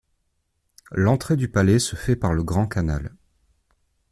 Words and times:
L'entrée 0.91 1.35
du 1.35 1.47
palais 1.47 1.77
se 1.77 1.95
fait 1.95 2.15
par 2.15 2.33
le 2.33 2.41
Grand 2.43 2.65
Canal. 2.65 3.13